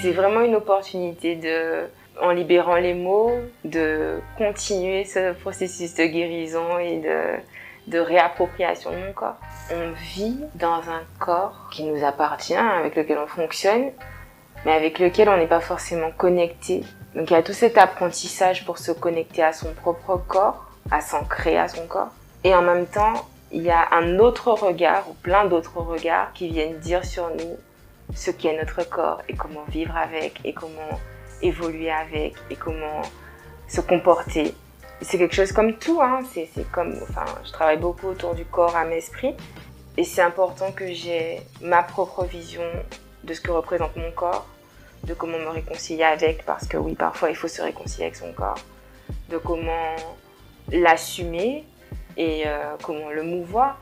c'est 0.00 0.12
vraiment 0.12 0.40
une 0.42 0.54
opportunité 0.54 1.34
de, 1.36 1.88
en 2.22 2.30
libérant 2.30 2.76
les 2.76 2.94
mots, 2.94 3.32
de 3.64 4.20
continuer 4.36 5.04
ce 5.04 5.32
processus 5.32 5.94
de 5.94 6.04
guérison 6.04 6.78
et 6.78 6.98
de, 6.98 7.90
de 7.90 7.98
réappropriation 7.98 8.90
de 8.90 8.96
mon 8.96 9.12
corps. 9.12 9.36
On 9.72 9.92
vit 10.14 10.38
dans 10.54 10.80
un 10.88 11.02
corps 11.18 11.68
qui 11.72 11.84
nous 11.84 12.04
appartient, 12.04 12.54
avec 12.54 12.96
lequel 12.96 13.18
on 13.18 13.26
fonctionne, 13.26 13.90
mais 14.64 14.72
avec 14.72 14.98
lequel 14.98 15.28
on 15.28 15.36
n'est 15.36 15.46
pas 15.46 15.60
forcément 15.60 16.10
connecté. 16.16 16.84
Donc 17.14 17.30
il 17.30 17.34
y 17.34 17.36
a 17.36 17.42
tout 17.42 17.52
cet 17.52 17.78
apprentissage 17.78 18.64
pour 18.64 18.78
se 18.78 18.92
connecter 18.92 19.42
à 19.42 19.52
son 19.52 19.72
propre 19.74 20.20
corps, 20.28 20.66
à 20.90 21.00
s'ancrer 21.00 21.58
à 21.58 21.68
son 21.68 21.86
corps. 21.86 22.10
Et 22.44 22.54
en 22.54 22.62
même 22.62 22.86
temps, 22.86 23.26
il 23.50 23.62
y 23.62 23.70
a 23.70 23.88
un 23.92 24.18
autre 24.18 24.52
regard, 24.52 25.08
ou 25.08 25.14
plein 25.14 25.46
d'autres 25.46 25.78
regards, 25.78 26.32
qui 26.34 26.48
viennent 26.48 26.78
dire 26.78 27.04
sur 27.04 27.28
nous 27.30 27.56
ce 28.14 28.30
qu'est 28.30 28.56
notre 28.56 28.88
corps 28.88 29.22
et 29.28 29.34
comment 29.34 29.64
vivre 29.68 29.96
avec 29.96 30.40
et 30.44 30.52
comment 30.52 30.98
évoluer 31.42 31.90
avec 31.90 32.34
et 32.50 32.56
comment 32.56 33.02
se 33.68 33.80
comporter. 33.80 34.54
C'est 35.00 35.18
quelque 35.18 35.34
chose 35.34 35.52
comme 35.52 35.74
tout, 35.74 36.00
hein. 36.02 36.20
c'est 36.32 36.48
comme, 36.72 36.94
enfin, 37.02 37.24
je 37.44 37.52
travaille 37.52 37.78
beaucoup 37.78 38.08
autour 38.08 38.34
du 38.34 38.44
corps, 38.44 38.74
âme, 38.74 38.92
esprit, 38.92 39.34
et 39.96 40.04
c'est 40.04 40.22
important 40.22 40.72
que 40.72 40.92
j'ai 40.92 41.40
ma 41.60 41.82
propre 41.82 42.24
vision 42.24 42.62
de 43.24 43.34
ce 43.34 43.40
que 43.40 43.50
représente 43.52 43.96
mon 43.96 44.10
corps, 44.10 44.46
de 45.04 45.14
comment 45.14 45.38
me 45.38 45.48
réconcilier 45.48 46.04
avec, 46.04 46.44
parce 46.44 46.66
que 46.66 46.76
oui, 46.76 46.94
parfois 46.94 47.30
il 47.30 47.36
faut 47.36 47.48
se 47.48 47.62
réconcilier 47.62 48.04
avec 48.04 48.16
son 48.16 48.32
corps, 48.32 48.58
de 49.28 49.38
comment 49.38 49.94
l'assumer 50.70 51.64
et 52.16 52.42
euh, 52.46 52.74
comment 52.82 53.10
le 53.10 53.22
mouvoir. 53.22 53.78